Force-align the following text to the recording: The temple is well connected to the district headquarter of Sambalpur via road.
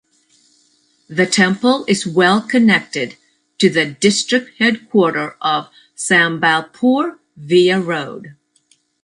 The 1.09 1.27
temple 1.27 1.85
is 1.87 2.07
well 2.07 2.41
connected 2.41 3.17
to 3.59 3.69
the 3.69 3.85
district 3.85 4.57
headquarter 4.57 5.37
of 5.39 5.69
Sambalpur 5.95 7.19
via 7.37 7.79
road. 7.79 8.33